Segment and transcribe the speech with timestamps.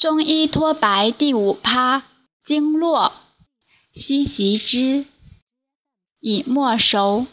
[0.00, 2.04] 中医脱白第五趴
[2.42, 3.12] 经络，
[3.92, 5.04] 悉习之，
[6.20, 7.26] 以末熟。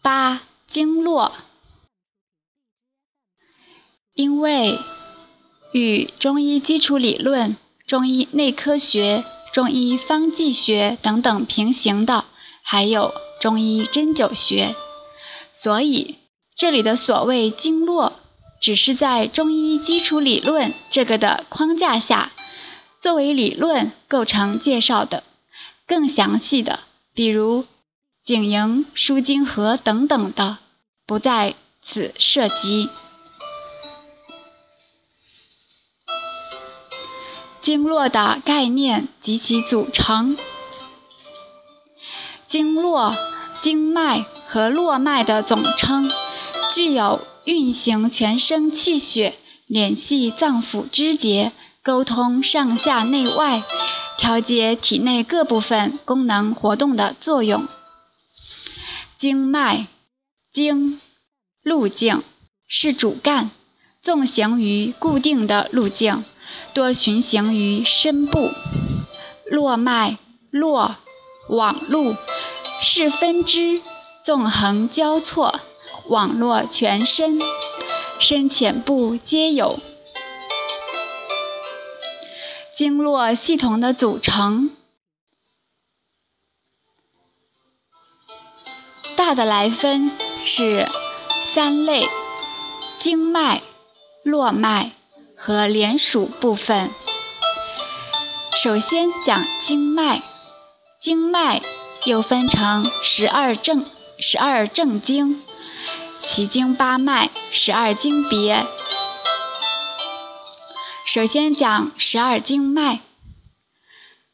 [0.00, 1.32] 八经络，
[4.12, 4.78] 因为
[5.72, 7.56] 与中医基础理论、
[7.88, 12.24] 中医内科学、中医方剂学等等平行的，
[12.62, 14.76] 还有中医针灸学，
[15.52, 16.18] 所以。
[16.56, 18.14] 这里的所谓经络，
[18.62, 22.32] 只是在中医基础理论这个的框架下，
[22.98, 25.22] 作为理论构成介绍的。
[25.86, 26.80] 更详细的，
[27.12, 27.66] 比如
[28.24, 30.56] 景营、输经合等等的，
[31.04, 32.88] 不在此涉及。
[37.60, 40.38] 经络的概念及其组成，
[42.48, 43.14] 经络、
[43.60, 46.10] 经脉和络脉的总称。
[46.74, 49.34] 具有运行全身气血、
[49.66, 53.62] 联系脏腑肢节、沟通上下内外、
[54.18, 57.66] 调节体内各部分功能活动的作用。
[59.16, 59.86] 经脉，
[60.52, 61.00] 经，
[61.62, 62.22] 路径
[62.66, 63.50] 是主干，
[64.02, 66.24] 纵行于固定的路径，
[66.74, 68.50] 多循行于身部。
[69.48, 70.18] 络脉，
[70.50, 70.96] 络，
[71.48, 72.16] 网路
[72.82, 73.80] 是分支，
[74.24, 75.60] 纵横交错。
[76.08, 77.40] 网络全身，
[78.20, 79.80] 深浅部皆有。
[82.74, 84.70] 经络系统的组成，
[89.16, 90.12] 大的来分
[90.44, 90.86] 是
[91.54, 92.06] 三类：
[92.98, 93.62] 经脉、
[94.22, 94.92] 络脉
[95.36, 96.90] 和连属部分。
[98.62, 100.22] 首先讲经脉，
[101.00, 101.62] 经脉
[102.04, 103.84] 又分成十二正、
[104.18, 105.42] 十二正经。
[106.28, 108.66] 奇经八脉，十二经别。
[111.06, 112.98] 首先讲十二经脉。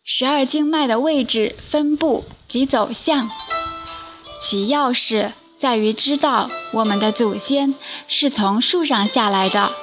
[0.02, 3.30] 十二经脉的位置、分布及走向，
[4.40, 7.74] 其要事在于知道我们的祖先
[8.08, 9.74] 是从树上下来的，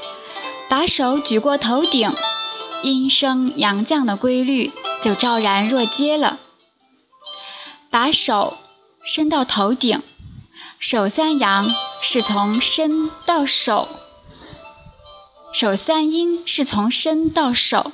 [0.68, 2.12] 把手举过头顶，
[2.82, 4.72] 阴升阳降的规律
[5.04, 6.40] 就昭然若揭了。
[7.92, 8.58] 把手
[9.06, 10.02] 伸到头顶。
[10.82, 11.70] 手三阳
[12.02, 13.88] 是从身到手，
[15.52, 17.92] 手三阴是从身到手，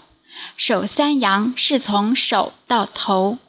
[0.56, 3.40] 手三阳是从手到头，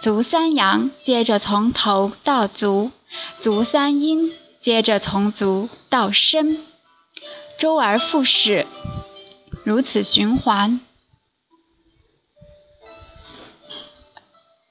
[0.00, 2.90] 足三阳接着从头到足，
[3.38, 6.64] 足三阴接着从足到身，
[7.58, 8.66] 周而复始，
[9.62, 10.80] 如此循环。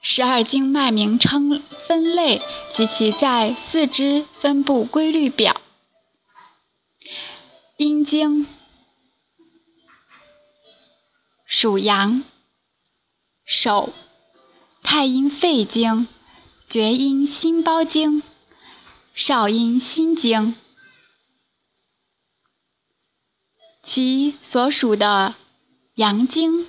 [0.08, 2.40] 十二经脉名称分类
[2.72, 5.60] 及其在四肢分布规律表：
[7.76, 8.46] 阴经
[11.44, 12.22] 属阳，
[13.44, 13.92] 手
[14.80, 16.06] 太阴肺经、
[16.68, 18.22] 厥阴心包经、
[19.12, 20.54] 少阴心经，
[23.82, 25.34] 其所属的
[25.94, 26.68] 阳经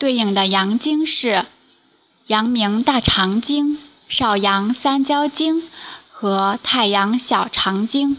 [0.00, 1.46] 对应的阳经是。
[2.26, 3.78] 阳明大肠经、
[4.08, 5.62] 少阳三焦经
[6.10, 8.16] 和太阳小肠经，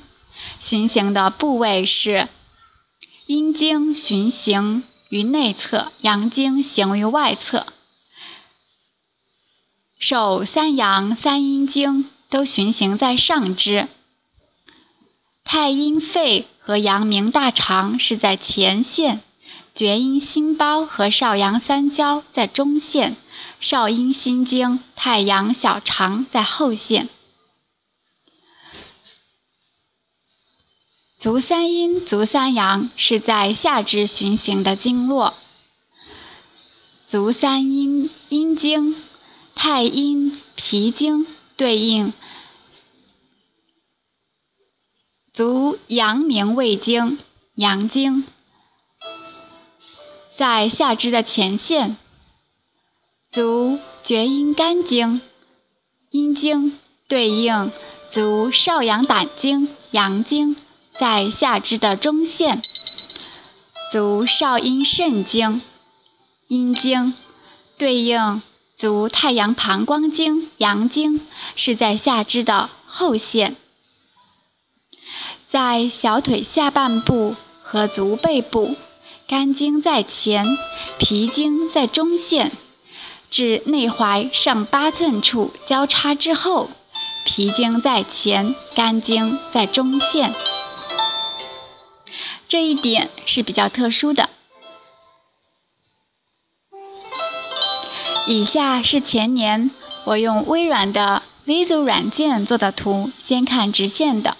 [0.60, 2.30] 循行的部位是
[3.26, 7.68] 阴经循行于内侧，阳经行于外侧。
[10.00, 13.90] 手三阳三阴经都循行在上肢，
[15.44, 19.20] 太阴肺和阳明大肠是在前线，
[19.76, 23.18] 厥阴心包和少阳三焦在中线。
[23.60, 27.10] 少阴心经、太阳小肠在后线，
[31.18, 35.34] 足三阴、足三阳是在下肢循行的经络。
[37.08, 38.96] 足三阴阴经、
[39.56, 41.26] 太阴脾经
[41.56, 42.14] 对应
[45.34, 47.18] 足阳明胃经、
[47.56, 48.26] 阳经，
[50.36, 51.98] 在下肢的前线。
[53.38, 55.22] 足厥阴肝经，
[56.10, 56.76] 阴经
[57.08, 57.72] 对应
[58.10, 60.56] 足少阳胆经，阳经
[61.00, 62.64] 在下肢的中线；
[63.92, 65.62] 足少阴肾经，
[66.48, 67.14] 阴经
[67.78, 68.42] 对应
[68.76, 71.22] 足太阳膀胱经，阳经
[71.56, 73.56] 是在下肢的后线。
[75.48, 78.76] 在小腿下半部和足背部，
[79.28, 80.44] 肝经在前，
[80.98, 82.52] 脾经在中线。
[83.30, 86.70] 至内踝上八寸处交叉之后，
[87.26, 90.34] 脾经在前，肝经在中线。
[92.48, 94.30] 这一点是比较特殊的。
[98.26, 99.72] 以下是前年
[100.06, 104.38] 我用微软的 Visio 软件做的图，先看直线的，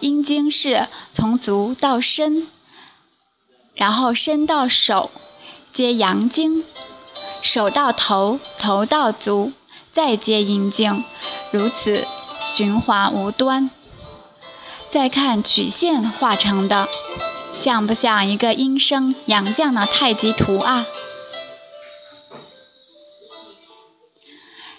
[0.00, 2.48] 阴经是从足到身，
[3.74, 5.10] 然后身到手，
[5.72, 6.64] 接阳经，
[7.42, 9.52] 手到头，头到足，
[9.92, 11.04] 再接阴经，
[11.50, 12.06] 如此
[12.40, 13.68] 循环无端。
[14.90, 16.88] 再看曲线画成的，
[17.56, 20.86] 像不像一个阴升阳降的太极图啊？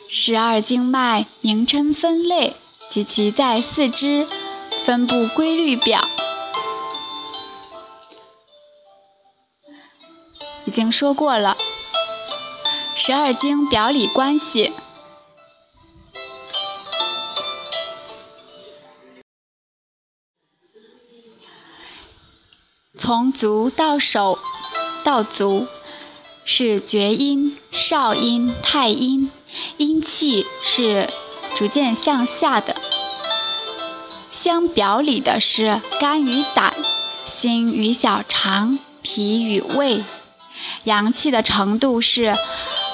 [0.10, 2.56] 十二经脉名称分类
[2.90, 4.28] 及其在四肢
[4.86, 6.08] 分布规律表，
[10.66, 11.58] 已经说过了。
[12.96, 14.72] 十二经表里关系，
[22.98, 24.40] 从足到手
[25.04, 25.68] 到足
[26.46, 29.32] 是厥阴、少阴、太阴。
[29.78, 31.10] 阴气是
[31.56, 32.76] 逐渐向下的，
[34.32, 36.74] 相表里的是肝与胆、
[37.26, 40.04] 心与小肠、脾与胃。
[40.86, 42.36] 阳气的程度是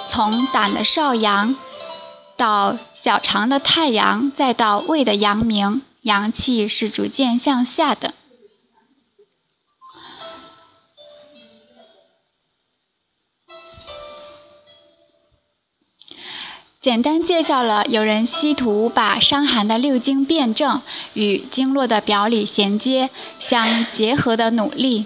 [0.09, 1.55] 从胆的少阳
[2.35, 8.15] 到小肠的太阳，再到胃的阳明，阳气是逐渐向下的。
[16.81, 20.81] 简单介绍了有人稀图把伤寒的六经辩证
[21.13, 23.09] 与经络的表里衔接
[23.39, 25.05] 相结合的努力，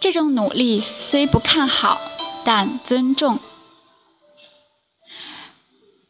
[0.00, 2.00] 这种努力虽不看好，
[2.44, 3.38] 但尊重。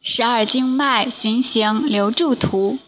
[0.03, 2.79] 十二经脉循行留柱图，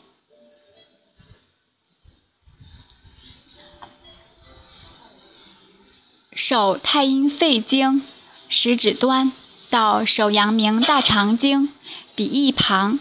[6.34, 8.02] 手太阴肺经
[8.50, 9.32] 食指端。
[9.70, 11.70] 到手阳明大肠经
[12.14, 13.00] 鼻翼旁，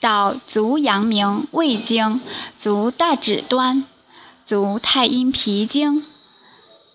[0.00, 2.20] 到足阳明胃经
[2.58, 3.86] 足大指端，
[4.44, 6.04] 足太阴脾经，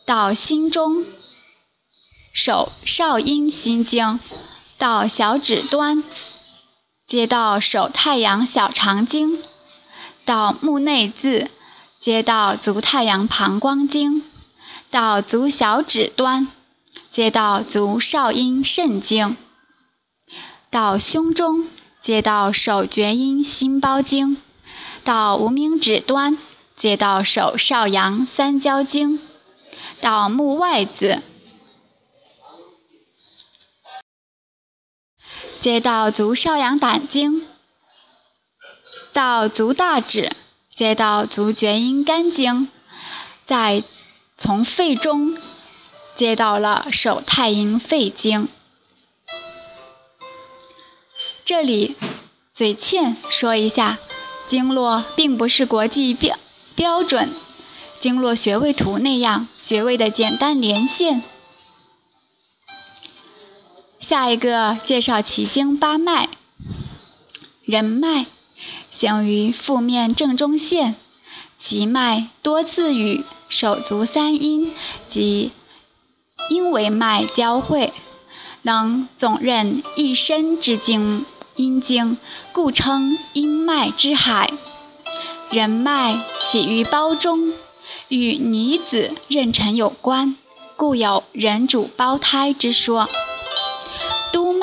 [0.06, 1.06] 到心中
[2.34, 4.20] 手少阴心经，
[4.78, 6.04] 到小指端，
[7.08, 9.42] 接到手太阳小肠经，
[10.26, 11.48] 到目内眦，
[12.00, 14.24] 接到足太阳膀胱经，
[14.90, 16.48] 到足小指端。
[17.12, 19.38] 接到足少阴肾经，
[20.70, 21.68] 到胸中
[22.02, 24.36] 接到手厥阴心包经，
[25.06, 26.38] 到无名指端
[26.76, 29.20] 接到手少阳三焦经，
[30.02, 31.22] 到目外眦
[35.66, 37.44] 接到足少阳胆经，
[39.12, 40.32] 到足大指
[40.76, 42.70] 接到足厥阴肝经，
[43.48, 43.82] 再
[44.38, 45.36] 从肺中。
[46.16, 48.48] 接到了手太阴肺经，
[51.44, 51.96] 这里
[52.54, 53.98] 嘴欠说一下，
[54.48, 56.38] 经络并不是国际标
[56.76, 57.34] 标准
[58.00, 61.24] 经络穴位图那样穴位的简单连线。
[64.08, 66.30] 下一个介绍奇经八脉，
[67.64, 68.28] 人脉
[68.92, 70.94] 行于腹面正中线，
[71.58, 74.72] 其脉多自与手足三阴
[75.10, 75.52] 及。
[76.52, 77.92] 阴为脉交汇，
[78.62, 82.20] 能总任一身之经阴经，
[82.54, 84.48] 故称阴脉之海。
[85.50, 87.54] 人脉起于胞中，
[88.10, 90.36] 与女子妊娠有关，
[90.76, 93.10] 故有人主胞胎之说。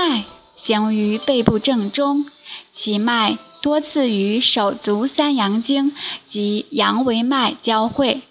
[0.05, 0.25] 脉
[0.57, 2.27] 行于背部正中，
[2.73, 5.95] 其脉多次与手足三阳经
[6.27, 8.23] 及阳维脉交汇，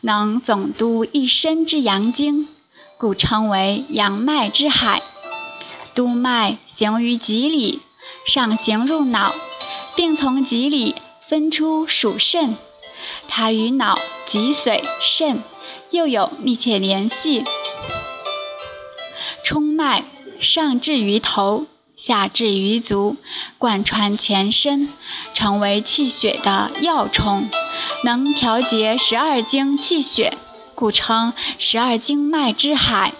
[0.00, 2.48] 能总督一身之阳经。
[2.98, 5.00] 故称为阳脉之海。
[5.94, 7.80] 督脉行于脊里，
[8.26, 9.32] 上行入脑，
[9.94, 10.96] 并从脊里
[11.28, 12.56] 分出属肾。
[13.28, 13.96] 它与脑、
[14.26, 15.44] 脊髓、肾
[15.92, 17.44] 又有密切联系。
[19.44, 20.04] 冲脉
[20.40, 21.66] 上至于头，
[21.96, 23.16] 下至于足，
[23.58, 24.88] 贯穿全身，
[25.34, 27.48] 成为气血的要冲，
[28.04, 30.36] 能调节十二经气血。
[30.74, 33.12] 故称十二经脉之海，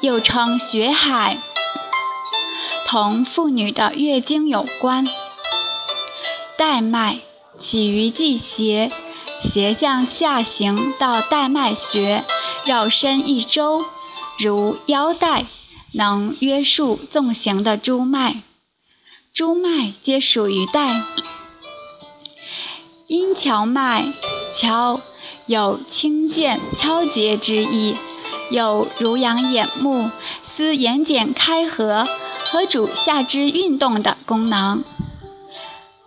[0.00, 1.36] 又称血海，
[2.86, 5.06] 同妇女的月经有关。
[6.56, 7.18] 带脉
[7.58, 8.90] 起于际斜，
[9.42, 12.24] 斜向下行到带脉穴，
[12.64, 13.84] 绕身一周，
[14.38, 15.44] 如腰带，
[15.92, 18.42] 能约束纵行的诸脉。
[19.32, 21.02] 诸脉皆属于带。
[23.06, 24.12] 阴跷脉，
[24.54, 25.00] 跷。
[25.46, 27.96] 有清健敲节之意，
[28.50, 30.10] 有濡养眼目、
[30.44, 32.06] 司眼睑开合
[32.44, 34.84] 和主下肢运动的功能，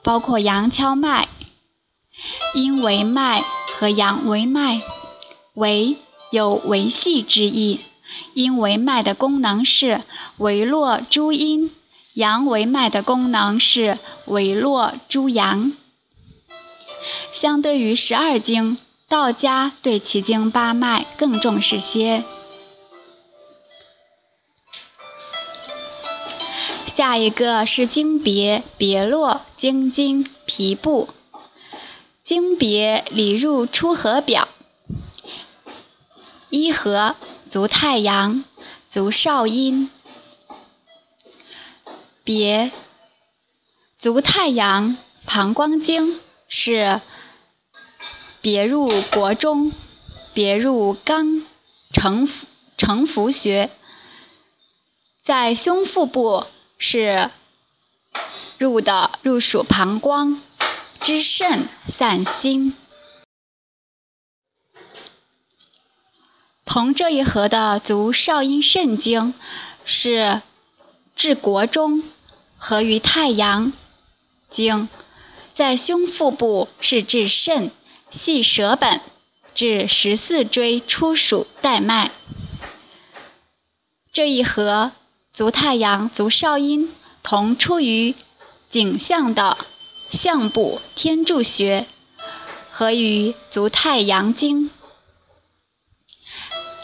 [0.04, 1.28] 包括阳跷脉、
[2.54, 4.84] 阴维脉和阳维脉。
[5.56, 5.98] 维
[6.30, 7.80] 有维系之意，
[8.34, 10.02] 阴维脉的功能是
[10.38, 11.72] 维络诸阴，
[12.14, 15.74] 阳维脉的功能是维络诸阳。
[17.34, 22.24] 相对于十二经，道家对奇经八脉更重视些。
[26.86, 31.10] 下一个是经别，别络经筋皮部。
[32.24, 34.48] 经别里入出合表。
[36.50, 37.16] 一合
[37.52, 38.46] 足太阳，
[38.88, 39.92] 足少阴。
[42.24, 42.72] 别
[43.98, 47.02] 足太阳，膀胱经是
[48.40, 49.74] 别入国中，
[50.34, 51.44] 别入肛
[51.92, 52.26] 承
[52.78, 53.70] 承符穴，
[55.22, 56.46] 在胸腹部
[56.78, 57.32] 是
[58.58, 60.40] 入的入属膀胱，
[61.02, 62.78] 知肾散心。
[66.74, 69.34] 同这一合的足少阴肾经
[69.84, 70.42] 是
[71.18, 72.02] 治国中，
[72.56, 73.74] 合于太阳
[74.50, 74.88] 经，
[75.54, 77.72] 在胸腹部是治肾，
[78.10, 79.02] 系舌本，
[79.54, 82.10] 至十四椎出属带脉。
[84.14, 84.94] 这一合
[85.34, 86.90] 足太阳、足少阴
[87.22, 88.16] 同出于
[88.70, 89.58] 颈项的
[90.10, 91.86] 项部天柱穴，
[92.72, 94.70] 合于足太阳经。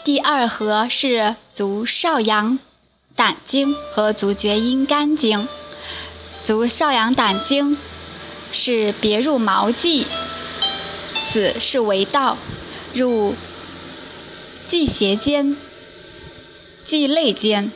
[0.08, 2.58] 第二合是足少阳
[3.14, 5.46] 胆经和足厥阴肝经。
[6.42, 7.76] 足少阳胆经
[8.50, 10.06] 是别入毛际，
[11.26, 12.38] 此是为道，
[12.94, 13.34] 入
[14.66, 15.58] 际胁间、
[16.86, 17.70] 际肋间。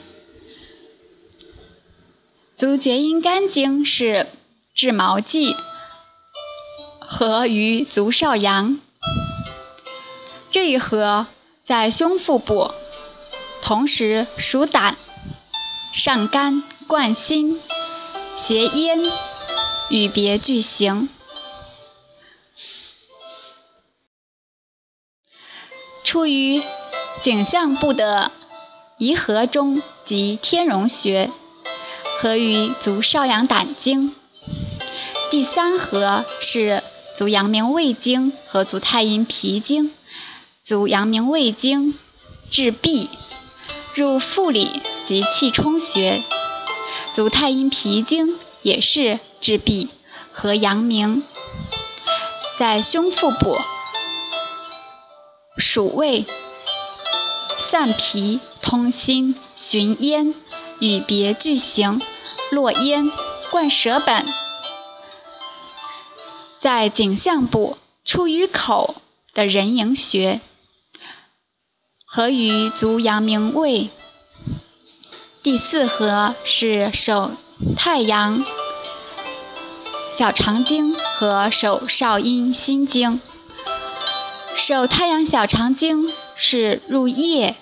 [2.57, 4.27] 足厥阴肝经是
[4.73, 5.55] 治毛际，
[6.99, 8.81] 合于足少阳。
[10.51, 11.27] 这一合。
[11.65, 12.73] 在胸腹部，
[13.63, 14.97] 同时属胆，
[15.95, 17.61] 上肝贯心，
[18.37, 19.01] 胁咽，
[19.89, 21.09] 与别俱行。
[26.03, 26.63] 出于
[27.23, 28.33] 颈项部的
[28.99, 31.31] 颐和中及天荣穴，
[32.21, 34.15] 合于足少阳胆经。
[35.31, 36.83] 第三合是
[37.17, 39.95] 足阳明胃经和足太阴脾经。
[40.65, 41.99] 足阳明胃经
[42.49, 43.09] 治痹，
[43.97, 46.23] 入腹里及气冲穴；
[47.13, 49.89] 足太阴脾经也是治痹
[50.31, 51.25] 和阳明，
[52.61, 53.59] 在胸腹部，
[55.59, 56.27] 属胃，
[57.59, 60.33] 散脾通心，循咽，
[60.79, 62.01] 与别俱行，
[62.53, 63.11] 络咽，
[63.51, 64.25] 贯舌本，
[66.61, 68.95] 在颈项部出于口
[69.35, 70.41] 的人迎穴。
[72.15, 73.89] 合于足阳明胃。
[75.43, 77.31] 第四合是手
[77.75, 78.45] 太阳
[80.19, 83.19] 小肠经和手少阴心经。
[84.55, 87.57] 手太阳小肠经是入腋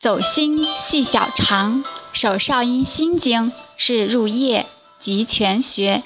[0.00, 4.64] 走心系小肠，手少阴心经是入腋
[4.98, 6.02] 极泉穴，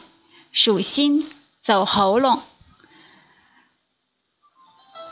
[0.50, 1.30] 属心
[1.64, 2.42] 走喉咙。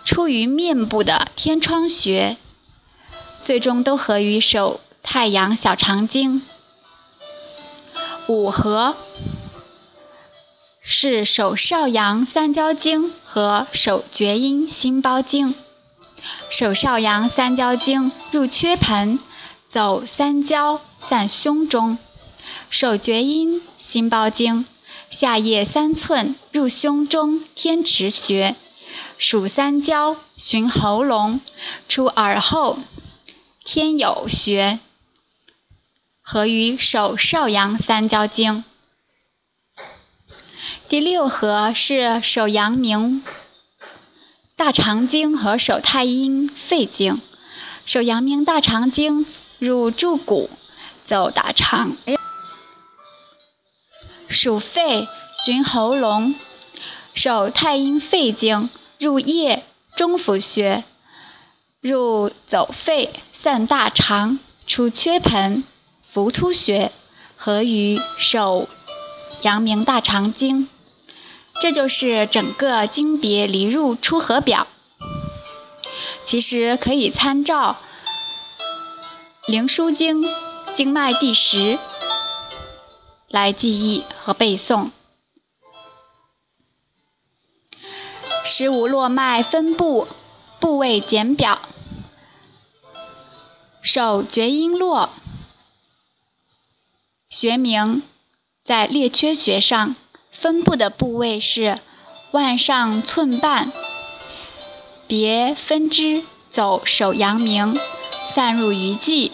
[0.07, 2.37] 出于面部的天窗穴，
[3.43, 6.43] 最终都合于手太阳小肠经。
[8.29, 8.97] 五合
[10.81, 15.57] 是手少阳三焦经和手厥阴心包经。
[16.51, 19.19] 手少阳三焦经入缺盆，
[19.69, 21.99] 走三焦散胸中；
[22.71, 24.65] 手厥阴心包经
[25.11, 28.55] 下腋三寸入胸中天池穴。
[29.19, 31.41] 属三焦，循喉咙
[31.89, 32.79] 出耳后
[33.65, 34.79] 天有穴，
[36.21, 38.63] 合于手少阳三焦经。
[40.87, 43.25] 第六合是手阳明
[44.55, 47.21] 大肠经和手太阴肺经。
[47.87, 49.25] 手阳明大肠经
[49.59, 50.51] 入柱骨，
[51.07, 51.97] 走大肠，
[54.29, 56.35] 属肺，循喉咙。
[57.15, 58.69] 手太阴肺经。
[58.99, 59.63] 入腋
[59.95, 60.85] 中府穴，
[61.81, 63.11] 入走肺
[63.43, 65.65] 散大肠，出缺盆
[66.11, 66.91] 浮突穴，
[67.37, 68.69] 合于手
[69.43, 70.69] 阳明大肠经。
[71.61, 74.67] 这就是整个经别离入出合表。
[76.25, 77.77] 其实可以参照
[79.51, 80.23] 《灵枢经·
[80.75, 81.59] 经脉第十》
[83.29, 84.91] 来记忆和背诵。
[88.49, 90.07] 十五络脉分布
[90.61, 91.59] 部位简表，
[93.83, 95.11] 手厥阴络，
[97.29, 98.05] 学名
[98.65, 99.97] 在列缺穴上
[100.31, 101.81] 分布的部位是
[102.31, 103.73] 腕上寸半，
[105.09, 106.23] 别分支
[106.53, 107.77] 走手阳明，
[108.33, 109.33] 散入鱼际。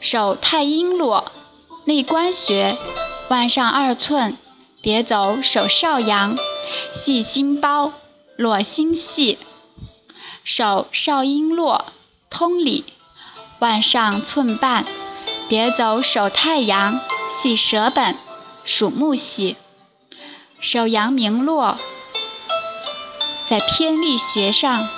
[0.00, 1.32] 手太阴络
[1.86, 2.76] 内关穴，
[3.30, 4.38] 腕上二寸，
[4.80, 6.36] 别走手少阳。
[6.92, 7.92] 系心包，
[8.36, 9.38] 络心系；
[10.44, 11.86] 手少阴络
[12.30, 12.84] 通里，
[13.60, 14.84] 腕上寸半，
[15.48, 18.16] 别走手太阳，系舌本，
[18.64, 19.56] 属木系；
[20.60, 21.78] 手阳明络
[23.48, 24.88] 在偏历穴上，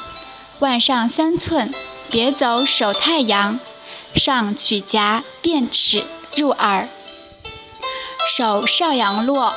[0.60, 1.74] 腕上三寸，
[2.10, 3.60] 别走手太阳，
[4.14, 6.04] 上曲颊变齿
[6.36, 6.88] 入耳；
[8.36, 9.54] 手少阳络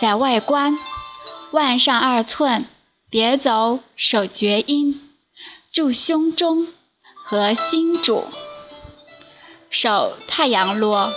[0.00, 0.78] 在外关。
[1.52, 2.64] 腕上二寸，
[3.10, 4.98] 别走手厥阴，
[5.70, 6.68] 注胸中，
[7.14, 8.24] 和心主。
[9.68, 11.12] 手太阳络，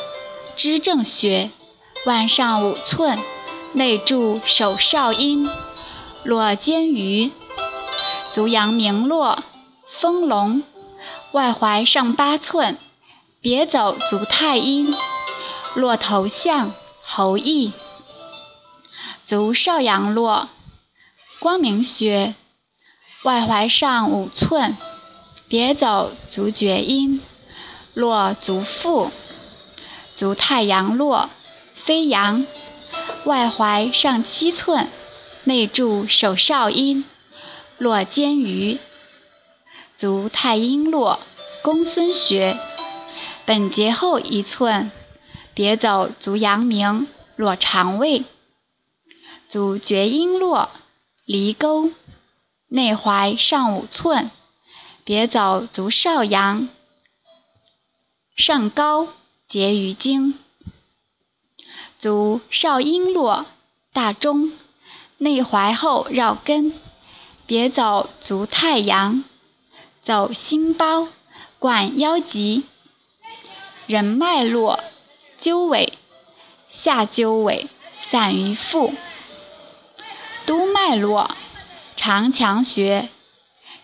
[0.53, 1.51] 支正穴，
[2.05, 3.17] 腕上五寸，
[3.71, 5.49] 内注手少阴，
[6.25, 7.31] 络肩俞。
[8.29, 9.39] 足阳明络，
[9.87, 10.63] 丰隆，
[11.31, 12.77] 外踝上八寸，
[13.39, 14.93] 别走足太阴，
[15.75, 17.71] 络头项，喉翼。
[19.25, 20.49] 足少阳络，
[21.39, 22.35] 光明穴，
[23.23, 24.77] 外踝上五寸，
[25.47, 27.19] 别走足厥阴，
[27.95, 29.09] 络足腹。
[30.15, 31.31] 足太阳络，
[31.73, 32.45] 飞扬，
[33.23, 34.91] 外踝上七寸，
[35.45, 37.03] 内注手少阴，
[37.79, 38.79] 络肩俞。
[39.97, 41.19] 足太阴络，
[41.63, 42.59] 公孙穴，
[43.43, 44.91] 本节后一寸，
[45.55, 48.23] 别走足阳明，络肠胃。
[49.47, 50.69] 足厥阴络，
[51.23, 51.91] 离沟，
[52.67, 54.31] 内踝上五寸，
[55.03, 56.67] 别走足少阳，
[58.35, 59.07] 上高，
[59.47, 60.37] 结于经。
[61.99, 63.45] 足少阴络，
[63.93, 64.51] 大中，
[65.17, 66.73] 内踝后绕根，
[67.45, 69.23] 别走足太阳，
[70.03, 71.07] 走心包，
[71.59, 72.63] 贯腰脊。
[73.85, 74.79] 人脉络，
[75.39, 75.93] 鸠尾，
[76.69, 77.69] 下鸠尾，
[78.01, 78.93] 散于腹。
[80.87, 81.31] 脉络，
[81.95, 83.09] 长强穴，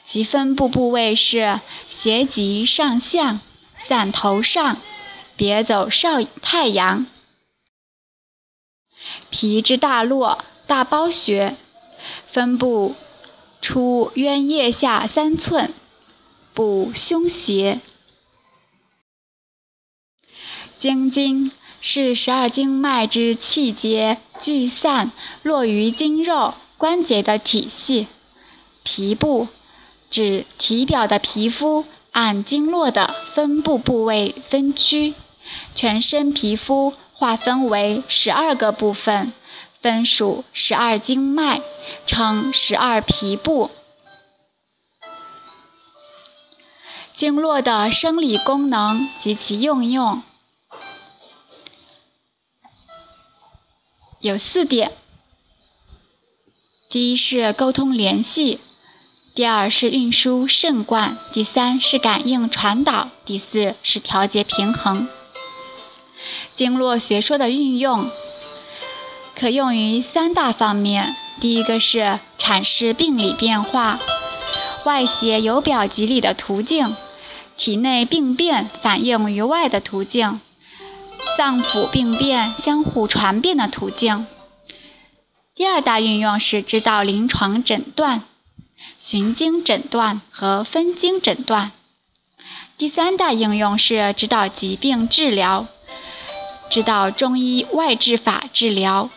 [0.05, 1.59] 其分布部位是
[1.89, 3.39] 斜脊上向，
[3.79, 4.77] 散头上，
[5.35, 7.07] 别走少太阳。
[9.31, 11.57] 脾之大络，大包穴，
[12.29, 12.95] 分布
[13.63, 15.73] 出渊腋下三寸，
[16.53, 17.81] 补胸胁。
[20.77, 21.51] 经筋。
[21.83, 25.11] 是十二经脉之气结聚散
[25.41, 28.07] 络于筋肉关节的体系。
[28.81, 29.47] 皮部
[30.09, 35.13] 指体表的皮肤按经络的分布部位分区，
[35.75, 39.31] 全身皮肤划分为十二个部分，
[39.79, 41.61] 分属十二经脉，
[42.07, 43.69] 称十二皮部。
[47.15, 50.23] 经络的生理功能及其应用。
[54.19, 54.91] 有四点：
[56.91, 58.59] 第一是沟通联系，
[59.33, 65.07] 第二是运输肾冠，第三是感应传导，第四是调节平衡。
[66.53, 68.11] 经络学说的运用
[69.33, 73.97] 可用于三大方面：第一个是阐释病理变化，
[74.83, 76.97] 外邪由表及里的途径，
[77.55, 80.41] 体内病变反映于外的途径。
[81.37, 84.27] 脏腑病变相互传变的途径。
[85.53, 88.23] 第二大运用是指导临床诊断、
[88.97, 91.73] 循经诊断和分经诊断。
[92.77, 95.67] 第三大应用是指导疾病治疗，
[96.69, 99.09] 指导中医外治法治疗，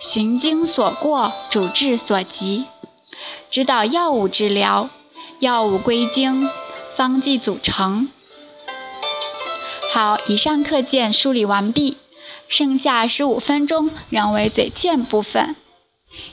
[0.00, 2.64] 循经所过，主治所及，
[3.50, 4.88] 指导药物治疗，
[5.40, 6.48] 药物归经，
[6.96, 8.08] 方剂组成。
[9.92, 11.98] 好，以上课件梳理完毕，
[12.50, 15.54] 剩下十五分钟仍为嘴欠部分。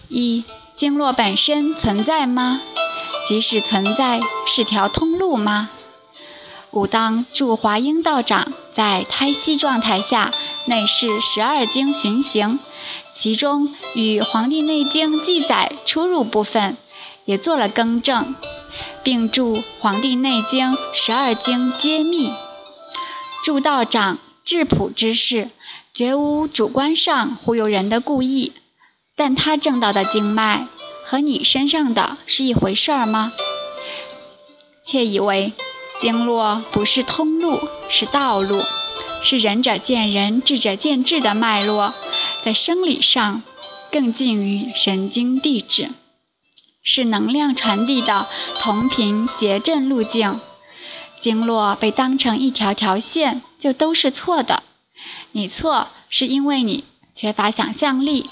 [0.10, 0.44] 一、
[0.76, 2.60] 经络本身存在吗？
[3.28, 5.70] 即使存在，是条通路吗？
[6.72, 10.32] 武当祝华英道长在胎息状态下
[10.66, 12.60] 内视十二经循行，
[13.16, 16.76] 其中与《黄帝内经》记载出入部分
[17.26, 18.34] 也做了更正，
[19.04, 22.34] 并注《黄帝内经》十二经揭秘。
[23.44, 25.52] 祝道长质朴之士，
[25.98, 28.52] 绝无主观上忽悠人的故意。
[29.16, 30.68] 但他挣到的经脉
[31.04, 33.34] 和你身上的是一回事儿吗？
[34.86, 35.54] 窃以为
[36.00, 38.62] 经络不是通路，是道路，
[39.24, 41.96] 是仁者见仁，智者见智的脉络，
[42.46, 43.42] 在生理上
[43.92, 45.90] 更近于神经递质，
[46.84, 48.28] 是能量传递的
[48.60, 50.40] 同频谐振路径。
[51.20, 54.62] 经络被当成一条条线，就都是错的。
[55.38, 58.28] 你错，是因为你缺乏想象力。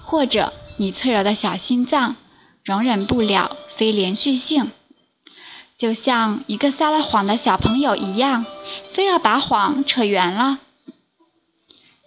[0.00, 2.14] 或者你脆弱的小心脏
[2.62, 4.70] 容忍不了非连续性，
[5.76, 8.46] 就像一个撒了谎的小朋友一样，
[8.92, 10.60] 非要把谎扯圆了。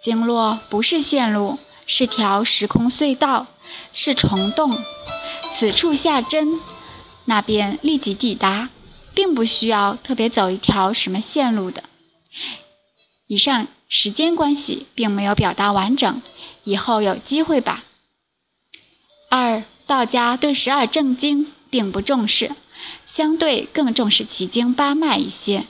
[0.02, 3.48] 经络不是线路，是条时空隧道，
[3.92, 4.82] 是虫洞。
[5.54, 6.62] 此处下针，
[7.26, 8.70] 那边立即抵达，
[9.14, 11.84] 并不需要特别走一条什么线路的。
[13.28, 16.22] 以上时间关系并没有表达完整，
[16.64, 17.84] 以后有机会吧。
[19.32, 22.52] 二道家对十二正经并不重视，
[23.08, 25.66] 相对更重视奇经八脉一些。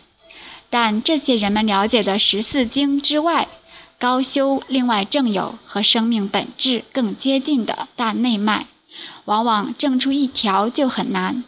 [0.70, 3.48] 但这些人们了解的十四经之外，
[3.98, 8.68] 高修另外正有和生命本质更接近的大内脉，
[9.24, 11.46] 往往正出一条就很难，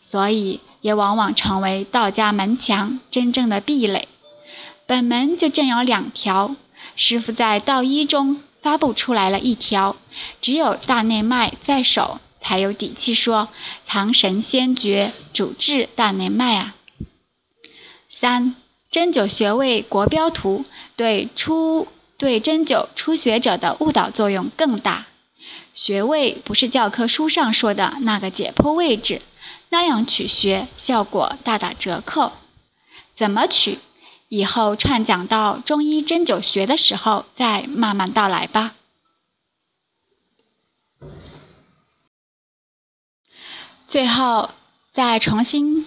[0.00, 4.08] 所以也往往成为道家门墙真正的壁垒。
[4.88, 6.56] 本门就正有两条，
[6.96, 8.42] 师傅在道一中。
[8.60, 9.96] 发布出来了一条，
[10.40, 13.48] 只有大内脉在手，才有底气说
[13.86, 16.74] 藏神仙诀主治大内脉啊。
[18.20, 18.56] 三
[18.90, 20.64] 针灸穴位国标图
[20.96, 21.86] 对初
[22.18, 25.06] 对针灸初学者的误导作用更大，
[25.72, 29.22] 穴位不是教科书上说的那个解剖位置，
[29.70, 32.32] 那样取穴效果大打折扣。
[33.16, 33.78] 怎么取？
[34.28, 38.74] 以后串讲到中医针灸学的时候，再慢慢道来吧。
[43.86, 44.50] 最后
[44.92, 45.86] 再重新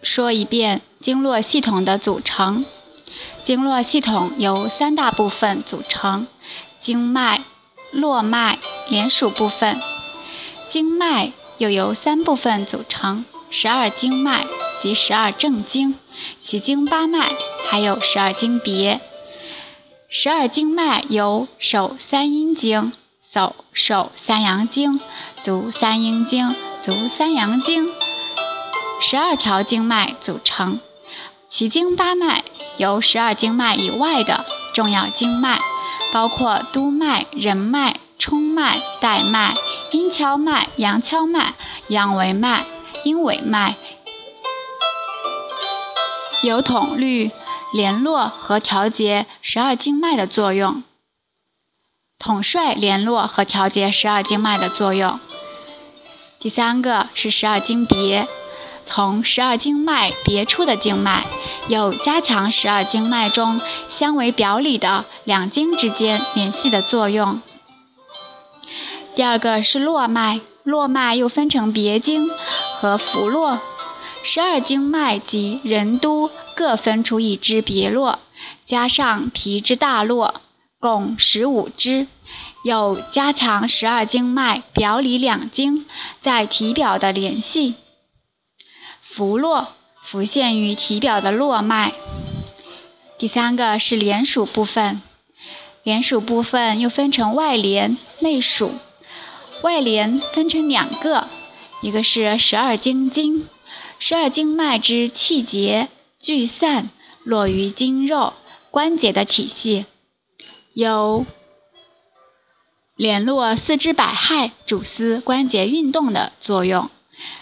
[0.00, 2.64] 说一遍经络系统的组成。
[3.44, 6.28] 经络系统由三大部分组成：
[6.80, 7.42] 经脉、
[7.90, 9.80] 络脉、连属部分。
[10.68, 14.46] 经脉又由三部分组成：十二经脉
[14.80, 15.96] 及十二正经。
[16.42, 17.28] 奇经八脉
[17.70, 19.00] 还有十二经别，
[20.08, 22.92] 十二经脉有手三阴经、
[23.30, 25.00] 手手三阳经、
[25.42, 26.48] 足三阴经、
[26.80, 27.92] 足三阳经，
[29.00, 30.80] 十二条经脉组成。
[31.50, 32.44] 奇经八脉
[32.76, 35.58] 由十二经脉以外的重要经脉，
[36.12, 39.54] 包括督脉、任脉、冲脉、带脉、
[39.92, 41.54] 阴跷脉、阳跷脉、
[41.88, 42.64] 阳维脉、
[43.04, 43.76] 阴维脉。
[46.42, 47.32] 有统律、
[47.72, 50.84] 联络和调节十二经脉的作用，
[52.16, 55.18] 统帅联络和调节十二经脉的作用。
[56.38, 58.28] 第三个是十二经别，
[58.84, 61.26] 从十二经脉别出的经脉，
[61.66, 67.42] 有加强十二经脉中相为表里的两经之间联系的作用。
[69.16, 72.30] 第二个是络脉，络脉又分成别经
[72.76, 73.58] 和浮络。
[74.22, 78.18] 十二经脉及任督各分出一支别络，
[78.66, 80.40] 加上皮之大络，
[80.78, 82.06] 共十五支，
[82.62, 85.86] 又加强十二经脉表里两经
[86.20, 87.76] 在体表的联系。
[89.00, 89.68] 浮络
[90.02, 91.94] 浮现于体表的络脉。
[93.16, 95.00] 第三个是连属部分，
[95.82, 98.74] 连属部分又分成外连、内属。
[99.62, 101.28] 外连分成两个，
[101.80, 103.48] 一个是十二经经。
[104.00, 105.88] 十二经脉之气结
[106.20, 106.90] 聚散，
[107.24, 108.34] 落于筋肉
[108.70, 109.86] 关节的体系，
[110.72, 111.26] 有
[112.94, 116.88] 联络四肢百骸、主司关节运动的作用。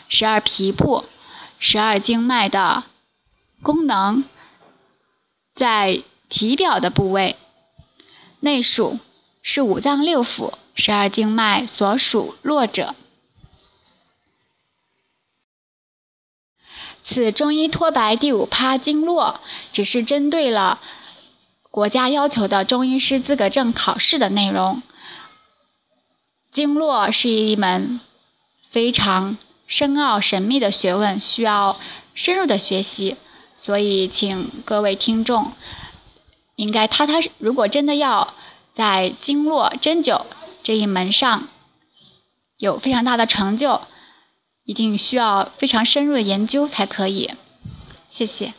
[0.08, 1.04] 十二皮部，
[1.58, 2.84] 十二经脉的
[3.62, 4.24] 功能
[5.54, 7.36] 在体表的部位。
[8.40, 8.98] 内属
[9.42, 12.94] 是五脏六腑，十二经脉所属络者。
[17.08, 19.38] 此中医脱白第五趴经络，
[19.70, 20.80] 只是针对了
[21.70, 24.82] 国家要求的中医师资格证考试的内容。
[26.50, 28.00] 经络是一门
[28.72, 29.38] 非常
[29.68, 31.78] 深奥神秘的学问，需要
[32.12, 33.16] 深入的学习，
[33.56, 35.52] 所以请各位听众
[36.56, 37.30] 应该踏踏实。
[37.38, 38.34] 如果真的要
[38.74, 40.24] 在经络针灸
[40.64, 41.48] 这一门上
[42.56, 43.82] 有非常大的成就，
[44.66, 47.30] 一定需要非常深入的研究才可以。
[48.10, 48.52] 谢谢。